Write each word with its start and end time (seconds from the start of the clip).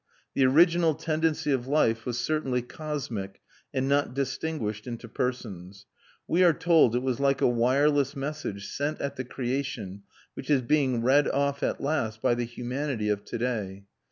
The 0.33 0.47
original 0.47 0.95
tendency 0.95 1.51
of 1.51 1.67
life 1.67 2.07
was 2.07 2.17
certainly 2.17 2.63
cosmic 2.63 3.39
and 3.71 3.87
not 3.87 4.15
distinguished 4.15 4.87
into 4.87 5.07
persons: 5.07 5.85
we 6.27 6.43
are 6.43 6.53
told 6.53 6.95
it 6.95 7.03
was 7.03 7.19
like 7.19 7.39
a 7.39 7.47
wireless 7.47 8.15
message 8.15 8.67
sent 8.69 8.99
at 8.99 9.15
the 9.15 9.23
creation 9.25 10.01
which 10.33 10.49
is 10.49 10.63
being 10.63 11.03
read 11.03 11.27
off 11.27 11.61
at 11.61 11.81
last 11.81 12.19
by 12.19 12.33
the 12.33 12.45
humanity 12.45 13.09
of 13.09 13.23
to 13.25 13.37
day. 13.37 13.85